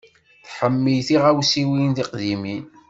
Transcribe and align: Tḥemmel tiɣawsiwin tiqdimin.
Tḥemmel 0.47 0.99
tiɣawsiwin 1.07 1.89
tiqdimin. 1.97 2.63